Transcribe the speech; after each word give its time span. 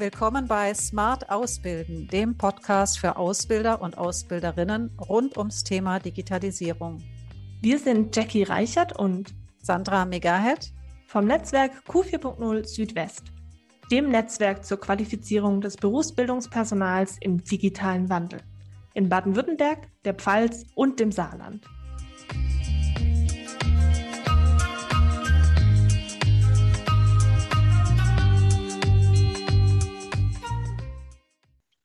Willkommen 0.00 0.48
bei 0.48 0.72
Smart 0.72 1.28
Ausbilden, 1.28 2.08
dem 2.08 2.38
Podcast 2.38 2.98
für 2.98 3.18
Ausbilder 3.18 3.82
und 3.82 3.98
Ausbilderinnen 3.98 4.96
rund 4.98 5.36
ums 5.36 5.62
Thema 5.62 5.98
Digitalisierung. 5.98 7.04
Wir 7.60 7.78
sind 7.78 8.16
Jackie 8.16 8.44
Reichert 8.44 8.98
und 8.98 9.34
Sandra 9.58 10.06
Megahead 10.06 10.72
vom 11.06 11.26
Netzwerk 11.26 11.72
Q4.0 11.86 12.66
Südwest, 12.66 13.24
dem 13.90 14.08
Netzwerk 14.08 14.64
zur 14.64 14.80
Qualifizierung 14.80 15.60
des 15.60 15.76
Berufsbildungspersonals 15.76 17.18
im 17.20 17.44
digitalen 17.44 18.08
Wandel 18.08 18.40
in 18.94 19.10
Baden-Württemberg, 19.10 19.86
der 20.06 20.14
Pfalz 20.14 20.64
und 20.74 20.98
dem 20.98 21.12
Saarland. 21.12 21.66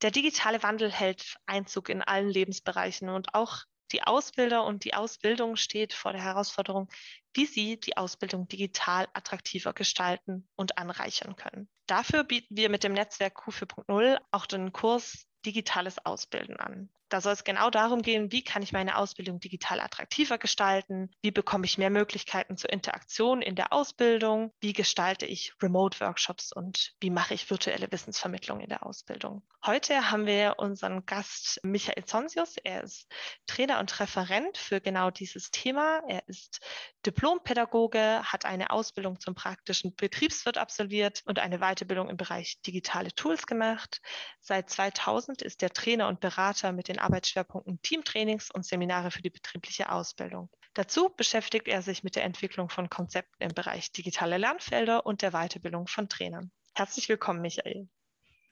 Der 0.05 0.11
digitale 0.11 0.61
Wandel 0.61 0.91
hält 0.91 1.37
Einzug 1.47 1.89
in 1.89 2.03
allen 2.03 2.29
Lebensbereichen 2.29 3.09
und 3.09 3.33
auch 3.33 3.63
die 3.91 4.03
Ausbilder 4.03 4.63
und 4.63 4.83
die 4.83 4.93
Ausbildung 4.93 5.55
steht 5.55 5.93
vor 5.93 6.13
der 6.13 6.21
Herausforderung, 6.21 6.89
wie 7.33 7.47
sie 7.47 7.79
die 7.79 7.97
Ausbildung 7.97 8.47
digital 8.47 9.07
attraktiver 9.13 9.73
gestalten 9.73 10.47
und 10.55 10.77
anreichern 10.77 11.35
können. 11.35 11.67
Dafür 11.87 12.23
bieten 12.23 12.55
wir 12.55 12.69
mit 12.69 12.83
dem 12.83 12.93
Netzwerk 12.93 13.35
Q4.0 13.39 14.19
auch 14.29 14.45
den 14.45 14.71
Kurs 14.71 15.25
Digitales 15.43 15.97
Ausbilden 16.05 16.57
an. 16.57 16.91
Da 17.09 17.21
soll 17.21 17.33
es 17.33 17.43
genau 17.43 17.69
darum 17.69 18.01
gehen, 18.01 18.31
wie 18.31 18.43
kann 18.43 18.63
ich 18.63 18.71
meine 18.71 18.97
Ausbildung 18.97 19.39
digital 19.39 19.79
attraktiver 19.79 20.37
gestalten, 20.37 21.11
wie 21.21 21.31
bekomme 21.31 21.65
ich 21.65 21.77
mehr 21.77 21.89
Möglichkeiten 21.89 22.57
zur 22.57 22.71
Interaktion 22.71 23.41
in 23.41 23.55
der 23.55 23.73
Ausbildung, 23.73 24.51
wie 24.59 24.73
gestalte 24.73 25.25
ich 25.25 25.53
Remote-Workshops 25.61 26.51
und 26.51 26.93
wie 26.99 27.11
mache 27.11 27.33
ich 27.33 27.49
virtuelle 27.49 27.91
Wissensvermittlung 27.91 28.59
in 28.59 28.69
der 28.69 28.85
Ausbildung. 28.85 29.43
Heute 29.65 30.11
haben 30.11 30.25
wir 30.25 30.55
unseren 30.57 31.05
Gast 31.05 31.59
Michael 31.63 32.05
Zonsius. 32.05 32.57
Er 32.57 32.83
ist 32.83 33.07
Trainer 33.47 33.79
und 33.79 33.99
Referent 33.99 34.57
für 34.57 34.79
genau 34.79 35.09
dieses 35.09 35.49
Thema. 35.49 36.01
Er 36.07 36.27
ist 36.27 36.59
Diplompädagoge, 37.05 38.21
hat 38.23 38.45
eine 38.45 38.69
Ausbildung 38.69 39.19
zum 39.19 39.33
praktischen 39.33 39.95
Betriebswirt 39.95 40.57
absolviert 40.57 41.23
und 41.25 41.39
eine 41.39 41.59
Weiterbildung 41.59 42.09
im 42.09 42.17
Bereich 42.17 42.61
digitale 42.61 43.11
Tools 43.13 43.47
gemacht. 43.47 44.01
Seit 44.39 44.69
2000 44.69 45.41
ist 45.41 45.63
er 45.63 45.71
Trainer 45.71 46.07
und 46.07 46.19
Berater 46.19 46.71
mit 46.71 46.87
den 46.87 46.94
den 46.95 46.99
Arbeitsschwerpunkten 47.01 47.81
Teamtrainings 47.81 48.51
und 48.51 48.65
Seminare 48.65 49.11
für 49.11 49.21
die 49.21 49.29
betriebliche 49.29 49.91
Ausbildung. 49.91 50.49
Dazu 50.73 51.09
beschäftigt 51.15 51.67
er 51.67 51.81
sich 51.81 52.03
mit 52.03 52.15
der 52.15 52.23
Entwicklung 52.23 52.69
von 52.69 52.89
Konzepten 52.89 53.43
im 53.43 53.53
Bereich 53.53 53.91
digitale 53.91 54.37
Lernfelder 54.37 55.05
und 55.05 55.21
der 55.21 55.31
Weiterbildung 55.31 55.87
von 55.87 56.09
Trainern. 56.09 56.51
Herzlich 56.73 57.07
willkommen, 57.07 57.41
Michael. 57.41 57.87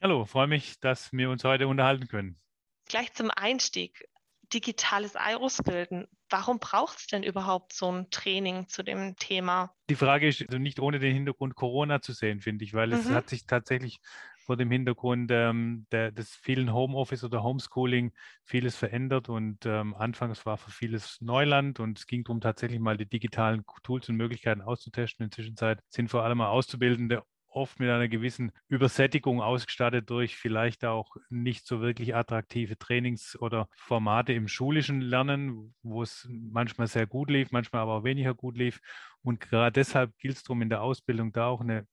Hallo, 0.01 0.25
freue 0.25 0.47
mich, 0.47 0.79
dass 0.79 1.11
wir 1.13 1.29
uns 1.29 1.43
heute 1.43 1.67
unterhalten 1.67 2.07
können. 2.07 2.39
Gleich 2.87 3.13
zum 3.13 3.31
Einstieg. 3.31 4.07
Digitales 4.53 5.15
Ausbilden. 5.15 6.07
Warum 6.29 6.59
braucht 6.59 6.99
es 6.99 7.07
denn 7.07 7.23
überhaupt 7.23 7.73
so 7.73 7.91
ein 7.91 8.09
Training 8.11 8.67
zu 8.67 8.83
dem 8.83 9.15
Thema? 9.15 9.73
Die 9.89 9.95
Frage 9.95 10.27
ist 10.27 10.41
also 10.41 10.59
nicht 10.59 10.79
ohne 10.79 10.99
den 10.99 11.13
Hintergrund 11.13 11.55
Corona 11.55 12.01
zu 12.01 12.13
sehen, 12.13 12.39
finde 12.39 12.63
ich, 12.63 12.73
weil 12.73 12.93
es 12.93 13.05
mhm. 13.05 13.15
hat 13.15 13.29
sich 13.29 13.47
tatsächlich 13.47 13.99
vor 14.45 14.57
dem 14.57 14.71
Hintergrund 14.71 15.31
ähm, 15.31 15.85
der, 15.91 16.11
des 16.11 16.35
vielen 16.35 16.73
Homeoffice 16.73 17.23
oder 17.23 17.43
Homeschooling 17.43 18.11
vieles 18.43 18.75
verändert 18.75 19.29
und 19.29 19.65
ähm, 19.65 19.93
anfangs 19.95 20.45
war 20.45 20.57
für 20.57 20.71
vieles 20.71 21.19
Neuland 21.21 21.79
und 21.79 21.99
es 21.99 22.07
ging 22.07 22.23
darum, 22.23 22.41
tatsächlich 22.41 22.79
mal 22.79 22.97
die 22.97 23.07
digitalen 23.07 23.63
Tools 23.83 24.09
und 24.09 24.15
Möglichkeiten 24.17 24.61
auszutesten. 24.61 25.23
In 25.23 25.29
der 25.29 25.35
Zwischenzeit 25.35 25.79
sind 25.89 26.09
vor 26.09 26.23
allem 26.23 26.41
Auszubildende 26.41 27.23
oft 27.53 27.79
mit 27.79 27.89
einer 27.89 28.07
gewissen 28.07 28.51
Übersättigung 28.67 29.41
ausgestattet 29.41 30.09
durch 30.09 30.35
vielleicht 30.35 30.85
auch 30.85 31.15
nicht 31.29 31.65
so 31.67 31.81
wirklich 31.81 32.15
attraktive 32.15 32.77
Trainings 32.77 33.37
oder 33.39 33.67
Formate 33.75 34.33
im 34.33 34.47
schulischen 34.47 35.01
Lernen, 35.01 35.75
wo 35.83 36.01
es 36.01 36.27
manchmal 36.29 36.87
sehr 36.87 37.07
gut 37.07 37.29
lief, 37.29 37.51
manchmal 37.51 37.83
aber 37.83 37.93
auch 37.93 38.03
weniger 38.03 38.33
gut 38.33 38.57
lief. 38.57 38.81
Und 39.21 39.39
gerade 39.39 39.71
deshalb 39.71 40.17
gilt 40.17 40.37
es 40.37 40.43
darum, 40.43 40.61
in 40.61 40.69
der 40.69 40.81
Ausbildung 40.81 41.31
da 41.31 41.47
auch 41.47 41.61
eine 41.61 41.87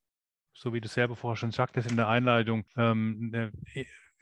so 0.52 0.72
wie 0.72 0.80
du 0.80 0.88
selber 0.88 1.16
vorher 1.16 1.36
schon 1.36 1.52
sagtest 1.52 1.90
in 1.90 1.96
der 1.96 2.08
Einleitung, 2.08 2.64
ähm, 2.76 3.30
eine 3.32 3.52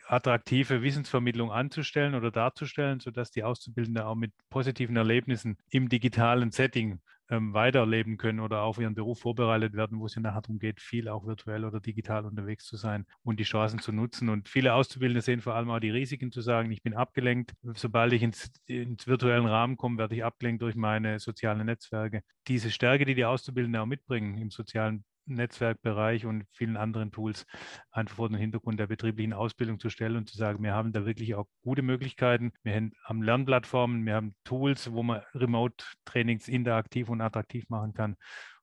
attraktive 0.06 0.83
Wissensvermittlung 0.83 1.53
anzustellen 1.53 2.15
oder 2.15 2.31
darzustellen, 2.31 3.00
sodass 3.00 3.31
die 3.31 3.44
Auszubildenden 3.44 4.03
auch 4.05 4.15
mit 4.15 4.33
positiven 4.50 4.97
Erlebnissen 4.97 5.59
im 5.71 5.88
digitalen 5.88 6.50
Setting 6.50 7.00
ähm, 7.31 7.53
weiterleben 7.53 8.17
können 8.17 8.41
oder 8.41 8.62
auf 8.62 8.78
ihren 8.78 8.94
Beruf 8.94 9.21
vorbereitet 9.21 9.75
werden, 9.75 10.00
wo 10.00 10.06
es 10.06 10.15
ja 10.15 10.22
nachher 10.22 10.41
darum 10.41 10.59
geht, 10.59 10.81
viel 10.81 11.09
auch 11.09 11.27
virtuell 11.27 11.65
oder 11.65 11.81
digital 11.81 12.25
unterwegs 12.25 12.65
zu 12.65 12.77
sein 12.77 13.06
und 13.22 13.38
die 13.38 13.44
Chancen 13.44 13.81
zu 13.81 13.93
nutzen. 13.93 14.28
Und 14.28 14.49
viele 14.49 14.75
Auszubildende 14.75 15.21
sehen 15.21 15.41
vor 15.41 15.55
allem 15.55 15.71
auch 15.71 15.81
die 15.81 15.91
Risiken 15.91 16.33
zu 16.33 16.41
sagen, 16.41 16.71
ich 16.71 16.83
bin 16.83 16.94
abgelenkt. 16.94 17.53
Sobald 17.75 18.12
ich 18.12 18.22
ins, 18.22 18.50
ins 18.67 19.06
virtuellen 19.06 19.47
Rahmen 19.47 19.77
komme, 19.77 19.99
werde 19.99 20.15
ich 20.15 20.25
abgelenkt 20.25 20.62
durch 20.62 20.75
meine 20.75 21.19
sozialen 21.19 21.67
Netzwerke. 21.67 22.22
Diese 22.47 22.71
Stärke, 22.71 23.05
die 23.05 23.15
die 23.15 23.27
Auszubildenden 23.27 23.81
auch 23.83 23.87
mitbringen 23.87 24.38
im 24.38 24.50
sozialen 24.50 25.05
Netzwerkbereich 25.34 26.27
und 26.27 26.44
vielen 26.53 26.77
anderen 26.77 27.11
Tools 27.11 27.47
einfach 27.91 28.16
vor 28.16 28.28
den 28.28 28.39
Hintergrund 28.39 28.81
der 28.81 28.87
betrieblichen 28.87 29.33
Ausbildung 29.33 29.78
zu 29.78 29.91
stellen 29.91 30.16
und 30.16 30.28
zu 30.28 30.37
sagen, 30.37 30.62
wir 30.62 30.75
haben 30.75 30.93
da 30.93 31.06
wirklich 31.06 31.34
auch 31.34 31.47
gute 31.62 31.83
Möglichkeiten. 31.83 32.53
Wir 32.62 32.91
haben 33.05 33.22
Lernplattformen, 33.22 34.05
wir 34.06 34.15
haben 34.15 34.34
Tools, 34.44 34.93
wo 34.93 35.03
man 35.03 35.22
Remote-Trainings 35.34 36.49
interaktiv 36.49 37.09
und 37.09 37.21
attraktiv 37.21 37.69
machen 37.69 37.94
kann. 37.94 38.17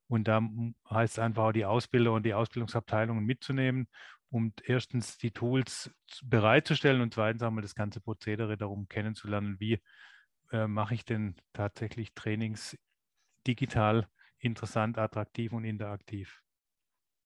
Und 0.07 0.27
da 0.27 0.41
heißt 0.89 1.13
es 1.13 1.19
einfach 1.19 1.51
die 1.51 1.65
Ausbilder 1.65 2.13
und 2.13 2.25
die 2.25 2.33
Ausbildungsabteilungen 2.33 3.25
mitzunehmen, 3.25 3.87
um 4.29 4.53
erstens 4.63 5.17
die 5.17 5.31
Tools 5.31 5.91
bereitzustellen 6.23 7.01
und 7.01 7.13
zweitens 7.13 7.41
auch 7.43 7.51
mal 7.51 7.61
das 7.61 7.75
ganze 7.75 8.01
Prozedere 8.01 8.57
darum 8.57 8.87
kennenzulernen, 8.87 9.55
wie 9.59 9.81
äh, 10.51 10.67
mache 10.67 10.93
ich 10.93 11.05
denn 11.05 11.35
tatsächlich 11.53 12.13
Trainings 12.13 12.77
digital 13.47 14.07
interessant, 14.39 14.97
attraktiv 14.97 15.53
und 15.53 15.63
interaktiv. 15.63 16.41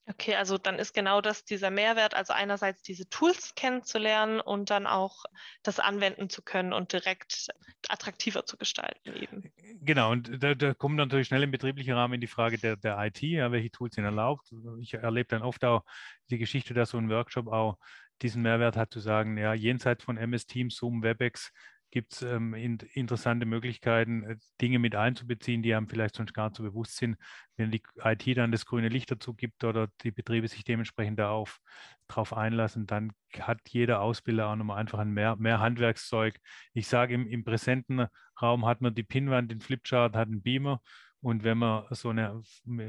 Okay, 0.10 0.36
also 0.36 0.58
dann 0.58 0.80
ist 0.80 0.94
genau 0.94 1.22
das 1.22 1.46
dieser 1.46 1.70
Mehrwert, 1.70 2.16
also 2.16 2.34
einerseits 2.34 2.82
diese 2.82 3.08
Tools 3.10 3.54
kennenzulernen 3.56 4.40
und 4.42 4.72
dann 4.72 4.88
auch 4.88 5.24
das 5.62 5.80
anwenden 5.80 6.30
zu 6.30 6.42
können 6.42 6.74
und 6.74 6.94
direkt 6.94 7.48
attraktiver 7.90 8.44
zu 8.44 8.58
gestalten 8.58 9.16
eben. 9.16 9.52
Genau, 9.82 10.12
und 10.12 10.44
da, 10.44 10.56
da 10.56 10.74
kommt 10.74 10.96
natürlich 10.96 11.28
schnell 11.28 11.44
im 11.44 11.52
betrieblichen 11.52 11.94
Rahmen 11.94 12.16
in 12.16 12.22
die 12.22 12.28
Frage 12.28 12.58
der, 12.58 12.76
der 12.76 12.98
IT, 13.06 13.22
ja, 13.22 13.52
welche 13.52 13.70
Tools 13.70 13.96
sind 13.96 14.04
erlaubt. 14.04 14.52
Ich 14.82 14.96
erlebe 14.96 15.28
dann 15.28 15.44
oft 15.44 15.64
auch 15.64 15.84
die 16.32 16.40
Geschichte, 16.40 16.74
dass 16.74 16.90
so 16.90 16.98
ein 16.98 17.10
Workshop 17.10 17.48
auch 17.48 17.78
diesen 18.24 18.42
Mehrwert 18.42 18.78
hat 18.78 18.92
zu 18.92 19.00
sagen, 19.00 19.38
ja, 19.38 19.54
jenseits 19.54 20.04
von 20.04 20.18
MS 20.18 20.48
Teams, 20.48 20.76
Zoom, 20.76 21.04
WebEx 21.04 21.52
gibt 21.92 22.14
es 22.14 22.22
ähm, 22.22 22.54
in, 22.54 22.78
interessante 22.94 23.46
Möglichkeiten, 23.46 24.24
äh, 24.24 24.38
Dinge 24.62 24.80
mit 24.80 24.96
einzubeziehen, 24.96 25.64
die 25.64 25.74
einem 25.74 25.88
vielleicht 25.88 26.16
sonst 26.16 26.34
gar 26.34 26.50
nicht 26.50 26.58
so 26.58 26.64
bewusst 26.64 26.98
sind. 26.98 27.18
Wenn 27.58 27.72
die 27.72 27.82
IT 28.04 28.38
dann 28.38 28.52
das 28.52 28.66
grüne 28.66 28.90
Licht 28.90 29.12
dazu 29.12 29.34
gibt 29.34 29.64
oder 29.64 29.88
die 30.02 30.12
Betriebe 30.12 30.48
sich 30.48 30.64
dementsprechend 30.64 31.20
darauf 31.20 31.60
drauf 32.08 32.34
einlassen, 32.34 32.86
dann 32.86 33.12
hat 33.40 33.60
jeder 33.70 34.02
Ausbilder 34.02 34.50
auch 34.50 34.56
nochmal 34.56 34.78
einfach 34.78 35.00
ein 35.00 35.12
mehr, 35.12 35.36
mehr 35.36 35.60
Handwerkszeug. 35.60 36.40
Ich 36.74 36.88
sage, 36.88 37.14
im, 37.14 37.28
im 37.28 37.44
präsenten 37.44 38.08
Raum 38.42 38.66
hat 38.66 38.82
man 38.82 38.96
die 38.96 39.04
Pinwand, 39.04 39.52
den 39.52 39.62
Flipchart, 39.62 40.16
hat 40.16 40.28
einen 40.28 40.42
Beamer. 40.42 40.82
Und 41.22 41.44
wenn 41.44 41.58
man 41.58 41.84
so 41.90 42.10
eine 42.10 42.42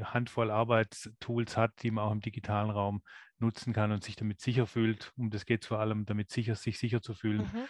Handvoll 0.05 0.51
Arbeitstools 0.51 1.57
hat, 1.57 1.83
die 1.83 1.91
man 1.91 2.05
auch 2.05 2.13
im 2.13 2.21
digitalen 2.21 2.69
Raum 2.69 3.03
nutzen 3.39 3.73
kann 3.73 3.91
und 3.91 4.05
sich 4.05 4.15
damit 4.15 4.39
sicher 4.39 4.67
fühlt, 4.67 5.11
um 5.17 5.31
das 5.31 5.45
geht 5.45 5.63
es 5.63 5.67
vor 5.67 5.79
allem, 5.79 6.05
damit 6.05 6.31
sicher, 6.31 6.55
sich 6.55 6.79
sicher 6.79 7.01
zu 7.01 7.13
fühlen, 7.13 7.41
mhm 7.41 7.67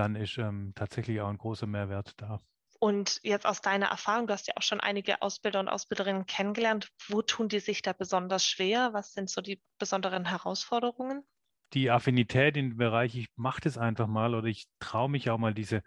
dann 0.00 0.16
ist 0.16 0.38
ähm, 0.38 0.72
tatsächlich 0.74 1.20
auch 1.20 1.28
ein 1.28 1.36
großer 1.36 1.66
Mehrwert 1.66 2.14
da. 2.16 2.40
Und 2.78 3.20
jetzt 3.22 3.44
aus 3.44 3.60
deiner 3.60 3.86
Erfahrung, 3.86 4.26
du 4.26 4.32
hast 4.32 4.48
ja 4.48 4.54
auch 4.56 4.62
schon 4.62 4.80
einige 4.80 5.20
Ausbilder 5.20 5.60
und 5.60 5.68
Ausbilderinnen 5.68 6.24
kennengelernt. 6.24 6.88
Wo 7.08 7.20
tun 7.20 7.48
die 7.48 7.60
sich 7.60 7.82
da 7.82 7.92
besonders 7.92 8.46
schwer? 8.46 8.94
Was 8.94 9.12
sind 9.12 9.28
so 9.28 9.42
die 9.42 9.60
besonderen 9.78 10.24
Herausforderungen? 10.24 11.22
Die 11.74 11.90
Affinität 11.90 12.56
in 12.56 12.70
dem 12.70 12.78
Bereich, 12.78 13.14
ich 13.14 13.28
mache 13.36 13.60
das 13.60 13.76
einfach 13.76 14.06
mal 14.06 14.34
oder 14.34 14.46
ich 14.48 14.64
traue 14.78 15.10
mich 15.10 15.28
auch 15.28 15.36
mal 15.36 15.52
diese, 15.52 15.82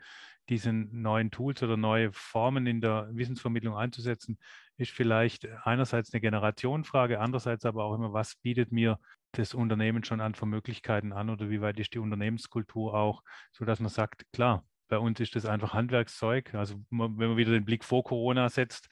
diese 0.47 0.71
neuen 0.71 1.31
Tools 1.31 1.63
oder 1.63 1.75
neue 1.75 2.13
Formen 2.13 2.67
in 2.67 2.79
der 2.79 3.09
Wissensvermittlung 3.11 3.75
einzusetzen, 3.75 4.38
ist 4.77 4.91
vielleicht 4.91 5.47
einerseits 5.63 6.13
eine 6.13 6.21
Generationenfrage, 6.21 7.19
andererseits 7.19 7.65
aber 7.65 7.83
auch 7.83 7.95
immer, 7.95 8.13
was 8.13 8.35
bietet 8.35 8.71
mir 8.71 8.99
das 9.33 9.53
Unternehmen 9.53 10.03
schon 10.03 10.21
an 10.21 10.33
Möglichkeiten 10.45 11.12
an 11.12 11.30
oder 11.30 11.50
wie 11.50 11.62
weit 11.62 11.80
ist 11.80 11.94
die 11.94 12.00
Unternehmenskultur 12.00 12.94
auch, 12.94 13.24
so 13.51 13.65
dass 13.65 13.80
man 13.80 13.89
sagt, 13.89 14.25
klar, 14.31 14.63
bei 14.88 14.97
uns 14.97 15.19
ist 15.19 15.35
das 15.35 15.45
einfach 15.45 15.74
Handwerkszeug. 15.74 16.53
Also 16.53 16.75
wenn 16.89 17.13
man 17.15 17.38
wieder 17.38 17.51
den 17.51 17.65
Blick 17.65 17.83
vor 17.83 18.03
Corona 18.03 18.50
setzt, 18.50 18.89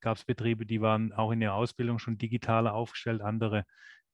gab 0.00 0.16
es 0.16 0.24
Betriebe, 0.24 0.66
die 0.66 0.80
waren 0.80 1.12
auch 1.12 1.30
in 1.30 1.40
der 1.40 1.54
Ausbildung 1.54 1.98
schon 1.98 2.18
digitaler 2.18 2.74
aufgestellt, 2.74 3.20
andere, 3.22 3.64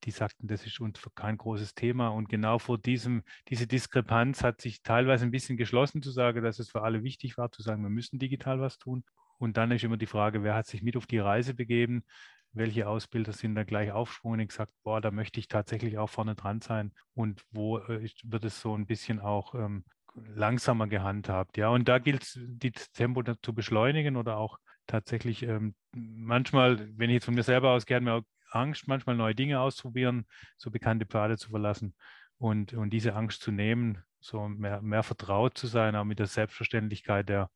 die 0.04 0.10
sagten, 0.10 0.46
das 0.46 0.66
ist 0.66 0.80
uns 0.80 1.00
kein 1.14 1.36
großes 1.36 1.74
Thema. 1.74 2.08
Und 2.08 2.28
genau 2.28 2.58
vor 2.58 2.78
diesem, 2.78 3.22
diese 3.48 3.66
Diskrepanz 3.66 4.42
hat 4.42 4.60
sich 4.60 4.82
teilweise 4.82 5.24
ein 5.24 5.30
bisschen 5.30 5.56
geschlossen 5.56 6.02
zu 6.02 6.10
sagen, 6.10 6.42
dass 6.42 6.58
es 6.58 6.70
für 6.70 6.82
alle 6.82 7.02
wichtig 7.02 7.36
war, 7.38 7.50
zu 7.50 7.62
sagen, 7.62 7.82
wir 7.82 7.90
müssen 7.90 8.18
digital 8.18 8.60
was 8.60 8.78
tun. 8.78 9.04
Und 9.38 9.56
dann 9.56 9.70
ist 9.70 9.84
immer 9.84 9.96
die 9.96 10.06
Frage, 10.06 10.42
wer 10.42 10.54
hat 10.54 10.66
sich 10.66 10.82
mit 10.82 10.96
auf 10.96 11.06
die 11.06 11.18
Reise 11.18 11.54
begeben? 11.54 12.04
Welche 12.52 12.88
Ausbilder 12.88 13.32
sind 13.32 13.54
da 13.54 13.64
gleich 13.64 13.92
aufgesprungen? 13.92 14.40
Und 14.40 14.48
gesagt, 14.48 14.72
boah, 14.82 15.00
da 15.00 15.10
möchte 15.10 15.40
ich 15.40 15.48
tatsächlich 15.48 15.98
auch 15.98 16.10
vorne 16.10 16.34
dran 16.34 16.60
sein. 16.60 16.92
Und 17.14 17.42
wo 17.50 17.78
äh, 17.78 18.08
wird 18.24 18.44
es 18.44 18.60
so 18.60 18.74
ein 18.74 18.86
bisschen 18.86 19.20
auch 19.20 19.54
ähm, 19.54 19.84
langsamer 20.14 20.86
gehandhabt. 20.86 21.56
Ja, 21.56 21.68
und 21.68 21.88
da 21.88 21.98
gilt 21.98 22.22
es, 22.22 22.38
das 22.42 22.90
Tempo 22.92 23.22
zu 23.22 23.54
beschleunigen 23.54 24.16
oder 24.16 24.36
auch 24.36 24.58
tatsächlich 24.86 25.42
ähm, 25.42 25.74
manchmal, 25.92 26.88
wenn 26.96 27.10
ich 27.10 27.14
jetzt 27.14 27.24
von 27.26 27.34
mir 27.34 27.42
selber 27.42 27.74
hat 27.74 28.02
mir 28.02 28.14
auch 28.14 28.22
Angst, 28.50 28.88
manchmal 28.88 29.16
neue 29.16 29.34
Dinge 29.34 29.60
auszuprobieren, 29.60 30.26
so 30.56 30.70
bekannte 30.70 31.06
Pfade 31.06 31.36
zu 31.36 31.50
verlassen 31.50 31.94
und, 32.38 32.72
und 32.72 32.90
diese 32.90 33.14
Angst 33.14 33.42
zu 33.42 33.52
nehmen, 33.52 34.02
so 34.20 34.48
mehr, 34.48 34.80
mehr 34.80 35.02
vertraut 35.02 35.56
zu 35.58 35.66
sein, 35.66 35.94
auch 35.96 36.04
mit 36.04 36.18
der 36.18 36.26
Selbstverständlichkeit 36.26 37.28
der, 37.28 37.50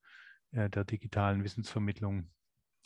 äh, 0.52 0.68
der 0.68 0.84
digitalen 0.84 1.44
Wissensvermittlung 1.44 2.30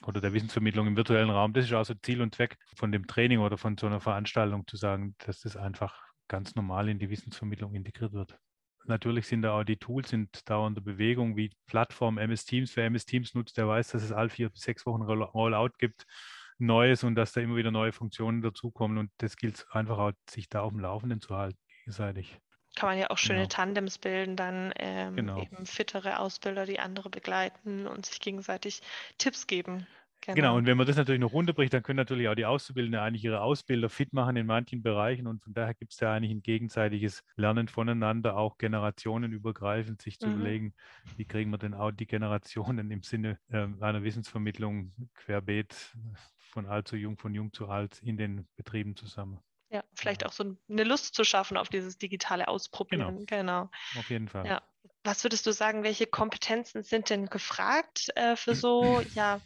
oder 0.05 0.21
der 0.21 0.33
Wissensvermittlung 0.33 0.87
im 0.87 0.97
virtuellen 0.97 1.31
Raum. 1.31 1.53
Das 1.53 1.65
ist 1.65 1.73
also 1.73 1.95
Ziel 1.95 2.21
und 2.21 2.35
Zweck 2.35 2.57
von 2.77 2.93
dem 2.93 3.07
Training 3.07 3.41
oder 3.41 3.57
von 3.57 3.77
so 3.77 3.87
einer 3.87 4.01
Veranstaltung 4.01 4.67
zu 4.67 4.77
sagen, 4.77 5.15
dass 5.19 5.41
das 5.41 5.57
einfach 5.57 5.95
ganz 6.29 6.55
normal 6.55 6.89
in 6.89 6.99
die 6.99 7.11
Wissensvermittlung 7.11 7.75
integriert 7.75 8.13
wird. 8.13 8.39
Natürlich 8.87 9.27
sind 9.27 9.43
da 9.43 9.59
auch 9.59 9.65
die 9.65 9.79
Tools 9.79 10.13
in 10.13 10.29
dauernder 10.45 10.81
Bewegung, 10.81 11.37
wie 11.37 11.51
Plattform 11.67 12.19
MS 12.19 12.45
Teams. 12.45 12.77
Wer 12.77 12.87
MS 12.87 13.05
Teams 13.05 13.35
nutzt, 13.35 13.57
der 13.57 13.67
weiß, 13.67 13.89
dass 13.89 14.03
es 14.03 14.13
alle 14.13 14.29
vier 14.29 14.49
bis 14.49 14.63
sechs 14.63 14.87
Wochen 14.87 15.03
Rollout 15.03 15.73
gibt, 15.79 16.07
Neues 16.59 17.03
und 17.03 17.17
dass 17.17 17.33
da 17.33 17.41
immer 17.41 17.57
wieder 17.57 17.71
neue 17.71 17.93
Funktionen 17.93 18.43
dazukommen. 18.43 18.99
Und 18.99 19.11
das 19.19 19.37
gilt 19.37 19.67
einfach 19.71 19.99
auch, 19.99 20.13
sich 20.31 20.49
da 20.49 20.61
auf 20.61 20.73
dem 20.73 20.81
Laufenden 20.81 21.21
zu 21.21 21.37
halten, 21.37 21.59
gegenseitig 21.79 22.39
kann 22.77 22.91
man 22.91 22.99
ja 22.99 23.11
auch 23.11 23.19
schöne 23.19 23.41
genau. 23.41 23.49
Tandems 23.49 23.99
bilden, 23.99 24.37
dann 24.37 24.73
ähm, 24.77 25.17
genau. 25.17 25.43
eben 25.43 25.67
fittere 25.67 26.21
Ausbilder, 26.21 26.67
die 26.67 26.79
andere 26.79 27.11
begleiten 27.11 27.87
und 27.87 28.07
sich 28.07 28.21
gegenseitig 28.21 28.83
Tipps 29.19 29.47
geben. 29.47 29.87
Genau. 30.23 30.35
genau. 30.35 30.57
und 30.57 30.67
wenn 30.67 30.77
man 30.77 30.87
das 30.87 30.97
natürlich 30.97 31.21
noch 31.21 31.33
runterbricht, 31.33 31.73
dann 31.73 31.83
können 31.83 31.99
natürlich 31.99 32.29
auch 32.29 32.35
die 32.35 32.47
Auszubildenden 32.47 33.01
eigentlich 33.01 33.25
ihre 33.25 33.41
Ausbilder 33.41 33.89
fit 33.89 34.13
machen 34.13 34.37
in 34.37 34.47
manchen 34.47 34.83
Bereichen 34.83 35.27
und 35.27 35.43
von 35.43 35.55
daher 35.55 35.75
gibt 35.75 35.93
es 35.93 36.01
ja 36.01 36.13
eigentlich 36.13 36.33
ein 36.33 36.43
gegenseitiges 36.43 37.23
Lernen 37.37 37.69
voneinander, 37.69 38.37
auch 38.37 38.59
generationenübergreifend 38.59 40.03
sich 40.03 40.19
zu 40.19 40.29
mhm. 40.29 40.35
überlegen, 40.35 40.75
wie 41.17 41.27
kriegen 41.27 41.51
wir 41.51 41.59
denn 41.59 41.75
auch 41.75 41.93
die 41.93 42.07
Generationen 42.07 42.91
im 42.91 43.03
Sinne 43.03 43.39
äh, 43.51 43.69
einer 43.81 44.03
Wissensvermittlung 44.03 44.93
querbeet 45.15 45.95
von 46.39 46.67
alt 46.67 46.89
zu 46.89 46.97
jung, 46.97 47.17
von 47.19 47.33
jung 47.33 47.53
zu 47.53 47.69
alt 47.69 48.03
in 48.03 48.17
den 48.17 48.49
Betrieben 48.57 48.97
zusammen. 48.97 49.39
Ja, 49.71 49.83
vielleicht 49.95 50.25
auch 50.25 50.33
so 50.33 50.57
eine 50.69 50.85
Lust 50.85 51.15
zu 51.15 51.25
schaffen 51.25 51.57
auf 51.57 51.69
dieses 51.69 51.99
digitale 51.99 52.49
Ausprobieren. 52.49 53.27
Genau. 53.27 53.67
genau. 53.67 53.71
Auf 53.99 54.11
jeden 54.11 54.29
Fall. 54.29 54.47
Ja. 54.47 54.63
Was 55.03 55.25
würdest 55.25 55.47
du 55.47 55.53
sagen, 55.53 55.83
welche 55.83 56.07
Kompetenzen 56.07 56.83
sind 56.83 57.11
denn 57.11 57.27
gefragt 57.27 58.11
äh, 58.17 58.37
für 58.37 58.55
so 58.55 59.01
ja, 59.15 59.43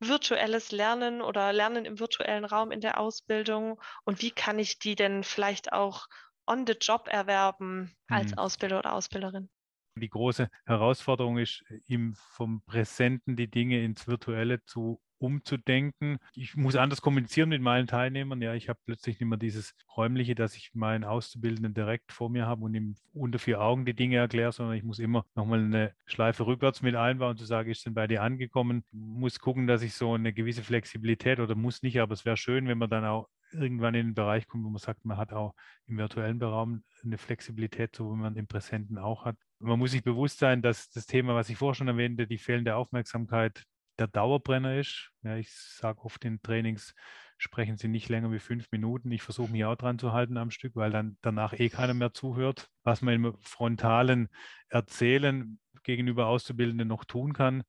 virtuelles 0.00 0.70
Lernen 0.70 1.22
oder 1.22 1.52
Lernen 1.52 1.84
im 1.84 1.98
virtuellen 1.98 2.44
Raum 2.44 2.70
in 2.70 2.80
der 2.80 2.98
Ausbildung? 2.98 3.80
Und 4.04 4.22
wie 4.22 4.30
kann 4.30 4.58
ich 4.58 4.78
die 4.78 4.94
denn 4.96 5.24
vielleicht 5.24 5.72
auch 5.72 6.06
on 6.46 6.66
the 6.66 6.74
job 6.80 7.08
erwerben 7.10 7.94
als 8.08 8.32
hm. 8.32 8.38
Ausbilder 8.38 8.78
oder 8.78 8.94
Ausbilderin? 8.94 9.50
Die 9.96 10.08
große 10.08 10.48
Herausforderung 10.64 11.38
ist, 11.38 11.64
ihm 11.86 12.14
vom 12.14 12.62
Präsenten 12.62 13.36
die 13.36 13.50
Dinge 13.50 13.82
ins 13.84 14.06
Virtuelle 14.06 14.64
zu 14.64 15.02
umzudenken. 15.18 16.18
Ich 16.34 16.56
muss 16.56 16.76
anders 16.76 17.02
kommunizieren 17.02 17.48
mit 17.48 17.62
meinen 17.62 17.86
Teilnehmern. 17.86 18.40
Ja, 18.42 18.54
ich 18.54 18.68
habe 18.68 18.78
plötzlich 18.84 19.20
nicht 19.20 19.28
mehr 19.28 19.38
dieses 19.38 19.74
räumliche, 19.96 20.34
dass 20.34 20.56
ich 20.56 20.70
meinen 20.74 21.04
Auszubildenden 21.04 21.74
direkt 21.74 22.12
vor 22.12 22.30
mir 22.30 22.46
habe 22.46 22.64
und 22.64 22.74
ihm 22.74 22.94
unter 23.12 23.38
vier 23.38 23.60
Augen 23.60 23.84
die 23.84 23.94
Dinge 23.94 24.16
erkläre, 24.16 24.52
sondern 24.52 24.76
ich 24.76 24.84
muss 24.84 24.98
immer 24.98 25.24
nochmal 25.34 25.60
eine 25.60 25.94
Schleife 26.06 26.46
rückwärts 26.46 26.82
mit 26.82 26.94
einbauen 26.94 27.32
und 27.32 27.38
zu 27.38 27.44
sagen, 27.44 27.70
ist 27.70 27.86
denn 27.86 27.94
bei 27.94 28.06
dir 28.06 28.22
angekommen? 28.22 28.84
Muss 28.92 29.38
gucken, 29.38 29.66
dass 29.66 29.82
ich 29.82 29.94
so 29.94 30.14
eine 30.14 30.32
gewisse 30.32 30.62
Flexibilität 30.62 31.40
oder 31.40 31.54
muss 31.54 31.82
nicht, 31.82 32.00
aber 32.00 32.12
es 32.12 32.24
wäre 32.24 32.36
schön, 32.36 32.68
wenn 32.68 32.78
man 32.78 32.90
dann 32.90 33.04
auch 33.04 33.28
irgendwann 33.52 33.94
in 33.94 34.08
den 34.08 34.14
Bereich 34.14 34.46
kommt, 34.46 34.64
wo 34.64 34.70
man 34.70 34.78
sagt, 34.78 35.04
man 35.04 35.16
hat 35.16 35.32
auch 35.32 35.54
im 35.86 35.98
virtuellen 35.98 36.42
Raum 36.42 36.82
eine 37.02 37.18
Flexibilität, 37.18 37.94
so 37.96 38.12
wie 38.12 38.16
man 38.16 38.36
im 38.36 38.46
Präsenten 38.46 38.98
auch 38.98 39.24
hat. 39.24 39.36
Man 39.58 39.78
muss 39.78 39.92
sich 39.92 40.02
bewusst 40.02 40.38
sein, 40.38 40.62
dass 40.62 40.90
das 40.90 41.06
Thema, 41.06 41.34
was 41.34 41.48
ich 41.48 41.56
vorher 41.56 41.74
schon 41.74 41.88
erwähnte, 41.88 42.26
die 42.26 42.38
fehlende 42.38 42.76
Aufmerksamkeit 42.76 43.64
der 43.98 44.06
Dauerbrenner 44.06 44.76
ist. 44.76 45.10
Ja, 45.22 45.36
ich 45.36 45.50
sage 45.52 46.00
oft 46.02 46.24
in 46.24 46.40
Trainings, 46.42 46.94
sprechen 47.36 47.76
Sie 47.76 47.88
nicht 47.88 48.08
länger 48.08 48.32
wie 48.32 48.38
fünf 48.38 48.70
Minuten. 48.70 49.10
Ich 49.12 49.22
versuche 49.22 49.50
mich 49.50 49.64
auch 49.64 49.76
dran 49.76 49.98
zu 49.98 50.12
halten 50.12 50.36
am 50.36 50.50
Stück, 50.50 50.76
weil 50.76 50.90
dann 50.90 51.16
danach 51.22 51.52
eh 51.52 51.68
keiner 51.68 51.94
mehr 51.94 52.12
zuhört. 52.12 52.68
Was 52.82 53.02
man 53.02 53.14
im 53.14 53.34
frontalen 53.40 54.28
Erzählen 54.68 55.58
gegenüber 55.82 56.26
Auszubildenden 56.26 56.88
noch 56.88 57.04
tun 57.04 57.32
kann, 57.32 57.62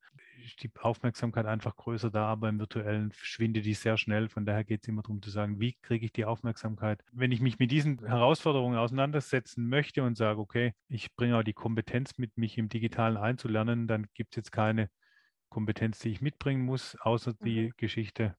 ist 0.43 0.63
die 0.63 0.71
Aufmerksamkeit 0.79 1.45
einfach 1.45 1.75
größer 1.75 2.09
da, 2.09 2.25
aber 2.25 2.49
im 2.49 2.59
virtuellen 2.59 3.11
schwindet 3.15 3.65
die 3.65 3.73
sehr 3.73 3.97
schnell. 3.97 4.29
Von 4.29 4.45
daher 4.45 4.63
geht 4.63 4.81
es 4.81 4.87
immer 4.87 5.01
darum 5.01 5.21
zu 5.21 5.29
sagen, 5.29 5.59
wie 5.59 5.77
kriege 5.81 6.05
ich 6.05 6.11
die 6.11 6.25
Aufmerksamkeit? 6.25 7.03
Wenn 7.11 7.31
ich 7.31 7.41
mich 7.41 7.59
mit 7.59 7.71
diesen 7.71 7.99
Herausforderungen 8.05 8.77
auseinandersetzen 8.77 9.67
möchte 9.67 10.03
und 10.03 10.17
sage, 10.17 10.39
okay, 10.39 10.73
ich 10.87 11.15
bringe 11.15 11.37
auch 11.37 11.43
die 11.43 11.53
Kompetenz 11.53 12.17
mit, 12.17 12.37
mich 12.37 12.57
im 12.57 12.69
Digitalen 12.69 13.17
einzulernen, 13.17 13.87
dann 13.87 14.07
gibt 14.13 14.33
es 14.33 14.37
jetzt 14.37 14.51
keine 14.51 14.89
Kompetenz, 15.49 15.99
die 15.99 16.09
ich 16.09 16.21
mitbringen 16.21 16.63
muss, 16.63 16.95
außer 17.01 17.33
die 17.33 17.67
mhm. 17.67 17.73
Geschichte, 17.77 18.35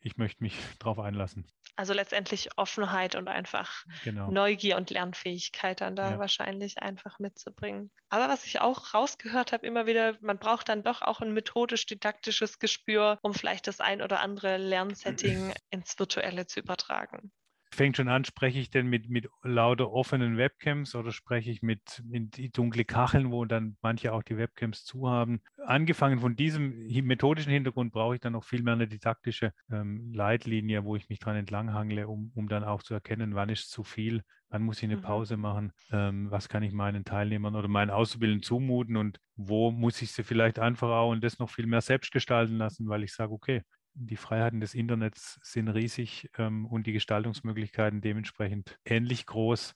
ich 0.00 0.16
möchte 0.16 0.42
mich 0.42 0.54
darauf 0.78 0.98
einlassen. 0.98 1.46
Also 1.74 1.94
letztendlich 1.94 2.58
Offenheit 2.58 3.14
und 3.14 3.28
einfach 3.28 3.84
genau. 4.04 4.30
Neugier 4.30 4.76
und 4.76 4.90
Lernfähigkeit 4.90 5.80
dann 5.80 5.96
da 5.96 6.12
ja. 6.12 6.18
wahrscheinlich 6.18 6.82
einfach 6.82 7.18
mitzubringen. 7.18 7.90
Aber 8.10 8.28
was 8.28 8.44
ich 8.44 8.60
auch 8.60 8.92
rausgehört 8.92 9.52
habe, 9.52 9.66
immer 9.66 9.86
wieder, 9.86 10.18
man 10.20 10.38
braucht 10.38 10.68
dann 10.68 10.82
doch 10.82 11.00
auch 11.00 11.20
ein 11.20 11.32
methodisch-didaktisches 11.32 12.58
Gespür, 12.58 13.18
um 13.22 13.32
vielleicht 13.32 13.66
das 13.68 13.80
ein 13.80 14.02
oder 14.02 14.20
andere 14.20 14.58
Lernsetting 14.58 15.54
ins 15.70 15.98
Virtuelle 15.98 16.46
zu 16.46 16.60
übertragen 16.60 17.32
fängt 17.74 17.96
schon 17.96 18.08
an, 18.08 18.24
spreche 18.24 18.58
ich 18.58 18.70
denn 18.70 18.86
mit, 18.86 19.08
mit 19.08 19.28
lauter 19.42 19.90
offenen 19.92 20.36
Webcams 20.36 20.94
oder 20.94 21.12
spreche 21.12 21.50
ich 21.50 21.62
mit, 21.62 22.02
mit 22.04 22.36
die 22.36 22.50
dunkle 22.50 22.84
Kacheln, 22.84 23.30
wo 23.30 23.44
dann 23.44 23.76
manche 23.82 24.12
auch 24.12 24.22
die 24.22 24.36
Webcams 24.36 24.84
zu 24.84 25.08
haben. 25.08 25.40
Angefangen 25.64 26.20
von 26.20 26.36
diesem 26.36 26.86
methodischen 27.04 27.52
Hintergrund 27.52 27.92
brauche 27.92 28.14
ich 28.14 28.20
dann 28.20 28.34
noch 28.34 28.44
viel 28.44 28.62
mehr 28.62 28.74
eine 28.74 28.88
didaktische 28.88 29.52
ähm, 29.70 30.12
Leitlinie, 30.12 30.84
wo 30.84 30.96
ich 30.96 31.08
mich 31.08 31.18
dran 31.18 31.36
entlanghangle, 31.36 32.06
um, 32.08 32.30
um 32.34 32.48
dann 32.48 32.64
auch 32.64 32.82
zu 32.82 32.94
erkennen, 32.94 33.34
wann 33.34 33.48
ist 33.48 33.70
zu 33.70 33.84
viel, 33.84 34.22
wann 34.50 34.62
muss 34.62 34.78
ich 34.78 34.84
eine 34.84 34.96
mhm. 34.96 35.02
Pause 35.02 35.36
machen, 35.36 35.72
ähm, 35.90 36.30
was 36.30 36.48
kann 36.48 36.62
ich 36.62 36.72
meinen 36.72 37.04
Teilnehmern 37.04 37.56
oder 37.56 37.68
meinen 37.68 37.90
Auszubildenden 37.90 38.42
zumuten 38.42 38.96
und 38.96 39.18
wo 39.34 39.70
muss 39.70 40.02
ich 40.02 40.12
sie 40.12 40.24
vielleicht 40.24 40.58
einfach 40.58 40.90
auch 40.90 41.10
und 41.10 41.24
das 41.24 41.38
noch 41.38 41.50
viel 41.50 41.66
mehr 41.66 41.80
selbst 41.80 42.12
gestalten 42.12 42.58
lassen, 42.58 42.88
weil 42.88 43.02
ich 43.02 43.12
sage, 43.12 43.32
okay, 43.32 43.62
die 43.94 44.16
Freiheiten 44.16 44.60
des 44.60 44.74
Internets 44.74 45.38
sind 45.42 45.68
riesig 45.68 46.30
ähm, 46.38 46.66
und 46.66 46.86
die 46.86 46.92
Gestaltungsmöglichkeiten 46.92 48.00
dementsprechend 48.00 48.78
ähnlich 48.84 49.26
groß. 49.26 49.74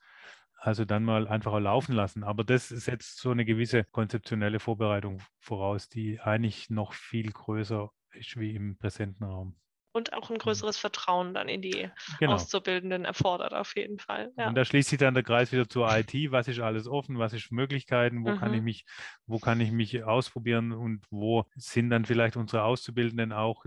Also 0.59 0.85
dann 0.85 1.05
mal 1.05 1.29
einfach 1.29 1.59
laufen 1.61 1.95
lassen. 1.95 2.25
Aber 2.25 2.43
das 2.43 2.69
setzt 2.69 3.19
so 3.19 3.31
eine 3.31 3.45
gewisse 3.45 3.85
konzeptionelle 3.85 4.59
Vorbereitung 4.59 5.23
voraus, 5.39 5.89
die 5.89 6.21
eigentlich 6.21 6.71
noch 6.71 6.93
viel 6.95 7.31
größer 7.31 7.91
ist 8.13 8.39
wie 8.39 8.55
im 8.55 8.77
präsenten 8.79 9.25
Raum. 9.25 9.57
Und 9.93 10.13
auch 10.13 10.29
ein 10.29 10.35
mhm. 10.35 10.41
größeres 10.41 10.77
Vertrauen 10.77 11.33
dann 11.33 11.49
in 11.49 11.63
die 11.63 11.89
genau. 12.19 12.35
Auszubildenden 12.35 13.07
erfordert 13.07 13.55
auf 13.55 13.77
jeden 13.77 13.99
Fall. 13.99 14.31
Ja. 14.37 14.49
Und 14.49 14.55
da 14.55 14.65
schließt 14.65 14.91
sich 14.91 14.99
dann 14.99 15.15
der 15.15 15.23
Kreis 15.23 15.53
wieder 15.53 15.69
zur 15.69 15.89
IT. 15.91 16.13
Was 16.31 16.49
ist 16.49 16.61
alles 16.61 16.87
offen? 16.87 17.19
Was 17.19 17.33
ist 17.33 17.51
Möglichkeiten? 17.51 18.25
Wo 18.25 18.33
mhm. 18.33 18.39
kann 18.39 18.53
ich 18.53 18.61
mich, 18.61 18.85
wo 19.27 19.39
kann 19.39 19.61
ich 19.61 19.71
mich 19.73 20.05
ausprobieren 20.05 20.73
und 20.73 21.03
wo 21.11 21.47
sind 21.55 21.89
dann 21.89 22.05
vielleicht 22.05 22.37
unsere 22.37 22.65
Auszubildenden 22.65 23.33
auch 23.33 23.65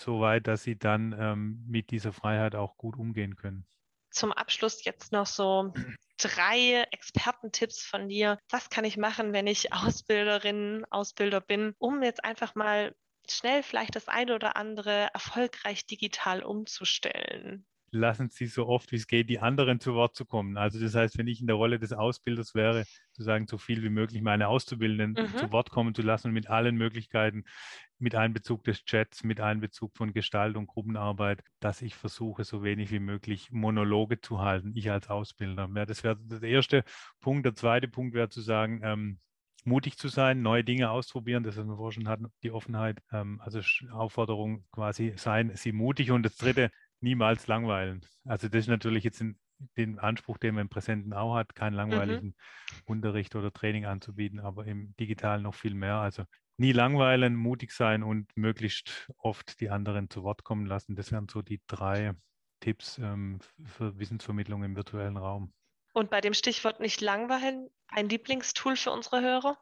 so 0.00 0.20
weit, 0.20 0.46
dass 0.46 0.62
sie 0.62 0.78
dann 0.78 1.14
ähm, 1.18 1.64
mit 1.66 1.90
dieser 1.90 2.12
Freiheit 2.12 2.54
auch 2.54 2.76
gut 2.76 2.96
umgehen 2.96 3.36
können. 3.36 3.66
Zum 4.10 4.32
Abschluss 4.32 4.84
jetzt 4.84 5.12
noch 5.12 5.26
so 5.26 5.72
drei 6.18 6.84
Expertentipps 6.90 7.84
von 7.84 8.08
dir. 8.08 8.38
Was 8.50 8.70
kann 8.70 8.84
ich 8.84 8.96
machen, 8.96 9.32
wenn 9.32 9.46
ich 9.46 9.72
Ausbilderin, 9.72 10.84
Ausbilder 10.90 11.40
bin, 11.40 11.74
um 11.78 12.02
jetzt 12.02 12.24
einfach 12.24 12.54
mal 12.54 12.94
schnell 13.28 13.62
vielleicht 13.62 13.94
das 13.94 14.08
eine 14.08 14.34
oder 14.34 14.56
andere 14.56 15.08
erfolgreich 15.12 15.86
digital 15.86 16.42
umzustellen? 16.42 17.66
Lassen 17.90 18.28
Sie 18.28 18.46
so 18.46 18.66
oft 18.66 18.92
wie 18.92 18.96
es 18.96 19.06
geht 19.06 19.28
die 19.30 19.38
anderen 19.38 19.80
zu 19.80 19.94
Wort 19.94 20.14
zu 20.14 20.24
kommen. 20.24 20.56
Also 20.56 20.80
das 20.80 20.94
heißt, 20.94 21.18
wenn 21.18 21.26
ich 21.26 21.40
in 21.40 21.46
der 21.46 21.56
Rolle 21.56 21.78
des 21.78 21.92
Ausbilders 21.92 22.54
wäre, 22.54 22.84
zu 23.12 23.22
sagen, 23.22 23.46
so 23.46 23.58
viel 23.58 23.82
wie 23.82 23.90
möglich 23.90 24.22
meine 24.22 24.48
Auszubildenden 24.48 25.26
mhm. 25.26 25.36
zu 25.36 25.52
Wort 25.52 25.70
kommen 25.70 25.94
zu 25.94 26.02
lassen 26.02 26.28
und 26.28 26.34
mit 26.34 26.48
allen 26.48 26.76
Möglichkeiten, 26.76 27.44
mit 27.98 28.14
Einbezug 28.14 28.64
des 28.64 28.84
Chats, 28.84 29.24
mit 29.24 29.40
Einbezug 29.40 29.96
von 29.96 30.12
Gestaltung, 30.12 30.66
Gruppenarbeit, 30.66 31.42
dass 31.60 31.82
ich 31.82 31.94
versuche, 31.94 32.44
so 32.44 32.62
wenig 32.62 32.90
wie 32.90 33.00
möglich 33.00 33.50
Monologe 33.50 34.20
zu 34.20 34.40
halten, 34.40 34.72
ich 34.74 34.90
als 34.90 35.08
Ausbilder. 35.08 35.68
Ja, 35.74 35.84
das 35.84 36.04
wäre 36.04 36.16
der 36.16 36.48
erste 36.48 36.84
Punkt. 37.20 37.44
Der 37.44 37.54
zweite 37.54 37.88
Punkt 37.88 38.14
wäre 38.14 38.28
zu 38.28 38.40
sagen, 38.40 38.80
ähm, 38.84 39.18
mutig 39.64 39.98
zu 39.98 40.08
sein, 40.08 40.42
neue 40.42 40.64
Dinge 40.64 40.90
ausprobieren, 40.90 41.42
das, 41.42 41.56
was 41.56 41.66
wir 41.66 41.76
vorhin 41.76 42.02
schon 42.02 42.08
hatten, 42.08 42.26
die 42.42 42.50
Offenheit, 42.50 42.98
ähm, 43.12 43.40
also 43.44 43.60
Aufforderung 43.92 44.64
quasi 44.72 45.12
sein, 45.16 45.52
sie 45.54 45.72
mutig. 45.72 46.10
Und 46.10 46.22
das 46.22 46.36
dritte, 46.36 46.70
niemals 47.00 47.46
langweilen. 47.46 48.04
Also 48.24 48.48
das 48.48 48.60
ist 48.60 48.68
natürlich 48.68 49.04
jetzt 49.04 49.20
ein, 49.20 49.38
den 49.76 49.98
Anspruch, 49.98 50.38
den 50.38 50.54
man 50.54 50.62
im 50.62 50.68
Präsenten 50.68 51.12
auch 51.12 51.34
hat, 51.34 51.54
keinen 51.54 51.72
mhm. 51.72 51.78
langweiligen 51.78 52.26
mhm. 52.26 52.34
Unterricht 52.86 53.34
oder 53.34 53.52
Training 53.52 53.86
anzubieten, 53.86 54.40
aber 54.40 54.66
im 54.66 54.94
Digitalen 54.96 55.42
noch 55.42 55.54
viel 55.54 55.74
mehr. 55.74 55.96
Also 55.96 56.24
nie 56.56 56.72
langweilen, 56.72 57.34
mutig 57.34 57.72
sein 57.72 58.02
und 58.02 58.36
möglichst 58.36 59.10
oft 59.18 59.60
die 59.60 59.70
anderen 59.70 60.10
zu 60.10 60.22
Wort 60.22 60.44
kommen 60.44 60.66
lassen. 60.66 60.96
Das 60.96 61.12
wären 61.12 61.28
so 61.28 61.42
die 61.42 61.60
drei 61.66 62.14
Tipps 62.60 62.98
ähm, 62.98 63.38
für 63.64 63.98
Wissensvermittlung 63.98 64.64
im 64.64 64.76
virtuellen 64.76 65.16
Raum. 65.16 65.52
Und 65.92 66.10
bei 66.10 66.20
dem 66.20 66.34
Stichwort 66.34 66.80
nicht 66.80 67.00
langweilen, 67.00 67.70
ein 67.88 68.08
Lieblingstool 68.08 68.76
für 68.76 68.90
unsere 68.90 69.20
Hörer? 69.20 69.56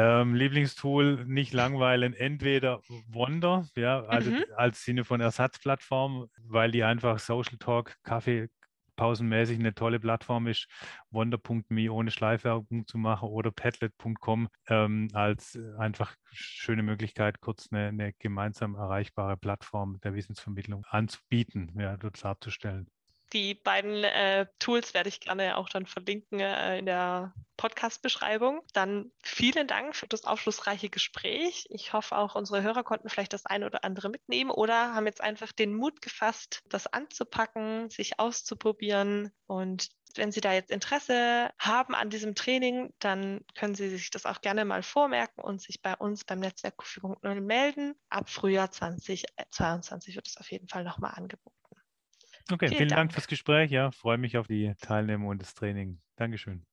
Ähm, 0.00 0.36
Lieblingstool 0.36 1.24
nicht 1.26 1.52
langweilen, 1.52 2.14
entweder 2.14 2.80
Wonder, 3.08 3.66
ja, 3.76 4.04
also 4.04 4.30
mhm. 4.30 4.44
als 4.56 4.84
Sinne 4.84 5.04
von 5.04 5.20
Ersatzplattform, 5.20 6.28
weil 6.44 6.70
die 6.70 6.84
einfach 6.84 7.18
Social 7.18 7.58
Talk, 7.58 7.96
Kaffee, 8.04 8.48
pausenmäßig 8.94 9.58
eine 9.58 9.74
tolle 9.74 9.98
Plattform 9.98 10.46
ist, 10.46 10.68
wonder.me 11.10 11.90
ohne 11.90 12.12
Schleifwerbung 12.12 12.86
zu 12.86 12.96
machen 12.96 13.28
oder 13.28 13.50
padlet.com 13.50 14.48
ähm, 14.68 15.08
als 15.14 15.58
einfach 15.78 16.14
schöne 16.30 16.84
Möglichkeit, 16.84 17.40
kurz 17.40 17.68
eine, 17.72 17.88
eine, 17.88 18.12
gemeinsam 18.20 18.76
erreichbare 18.76 19.36
Plattform 19.36 19.98
der 20.04 20.14
Wissensvermittlung 20.14 20.84
anzubieten, 20.88 21.72
ja, 21.76 21.96
dort 21.96 22.22
darzustellen. 22.22 22.88
Die 23.32 23.54
beiden 23.54 24.04
äh, 24.04 24.46
Tools 24.58 24.94
werde 24.94 25.08
ich 25.08 25.20
gerne 25.20 25.56
auch 25.56 25.68
dann 25.68 25.86
verlinken 25.86 26.40
äh, 26.40 26.78
in 26.78 26.86
der 26.86 27.34
Podcast-Beschreibung. 27.58 28.62
Dann 28.72 29.12
vielen 29.22 29.66
Dank 29.66 29.94
für 29.96 30.06
das 30.06 30.24
aufschlussreiche 30.24 30.88
Gespräch. 30.88 31.66
Ich 31.68 31.92
hoffe 31.92 32.16
auch, 32.16 32.34
unsere 32.34 32.62
Hörer 32.62 32.84
konnten 32.84 33.10
vielleicht 33.10 33.34
das 33.34 33.44
eine 33.44 33.66
oder 33.66 33.84
andere 33.84 34.08
mitnehmen 34.08 34.50
oder 34.50 34.94
haben 34.94 35.06
jetzt 35.06 35.20
einfach 35.20 35.52
den 35.52 35.74
Mut 35.74 36.00
gefasst, 36.00 36.62
das 36.68 36.86
anzupacken, 36.86 37.90
sich 37.90 38.18
auszuprobieren. 38.18 39.30
Und 39.46 39.88
wenn 40.14 40.32
Sie 40.32 40.40
da 40.40 40.52
jetzt 40.52 40.70
Interesse 40.70 41.50
haben 41.58 41.94
an 41.94 42.10
diesem 42.10 42.34
Training, 42.34 42.94
dann 42.98 43.44
können 43.54 43.74
Sie 43.74 43.90
sich 43.90 44.10
das 44.10 44.24
auch 44.24 44.40
gerne 44.40 44.64
mal 44.64 44.82
vormerken 44.82 45.42
und 45.42 45.60
sich 45.60 45.82
bei 45.82 45.94
uns 45.94 46.24
beim 46.24 46.40
Netzwerk 46.40 46.82
Verfügung 46.82 47.16
melden. 47.22 47.94
Ab 48.08 48.30
Frühjahr 48.30 48.70
2022 48.70 50.16
wird 50.16 50.28
es 50.28 50.38
auf 50.38 50.50
jeden 50.50 50.68
Fall 50.68 50.84
nochmal 50.84 51.12
angeboten. 51.14 51.57
Okay, 52.50 52.68
vielen, 52.68 52.78
vielen 52.78 52.88
Dank. 52.88 52.98
Dank 52.98 53.12
fürs 53.12 53.26
Gespräch. 53.26 53.70
Ja, 53.70 53.90
freue 53.90 54.18
mich 54.18 54.38
auf 54.38 54.46
die 54.46 54.72
Teilnehmer 54.80 55.28
und 55.28 55.42
das 55.42 55.54
Training. 55.54 56.00
Dankeschön. 56.16 56.64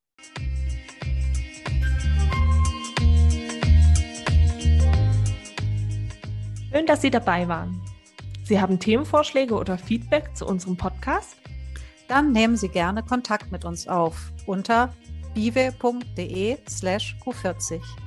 Schön, 6.72 6.86
dass 6.86 7.02
Sie 7.02 7.10
dabei 7.10 7.48
waren. 7.48 7.82
Sie 8.44 8.60
haben 8.60 8.80
Themenvorschläge 8.80 9.56
oder 9.56 9.78
Feedback 9.78 10.36
zu 10.36 10.46
unserem 10.46 10.76
Podcast? 10.78 11.38
Dann 12.08 12.32
nehmen 12.32 12.58
Sie 12.58 12.70
gerne 12.70 13.02
Kontakt 13.02 13.52
mit 13.52 13.66
uns 13.66 13.88
auf 13.88 14.32
unter 14.46 14.94
bive.de/q40. 15.34 18.05